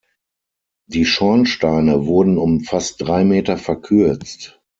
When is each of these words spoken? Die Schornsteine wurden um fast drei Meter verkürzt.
Die 0.87 1.05
Schornsteine 1.05 2.07
wurden 2.07 2.39
um 2.39 2.61
fast 2.61 3.01
drei 3.05 3.23
Meter 3.23 3.55
verkürzt. 3.55 4.59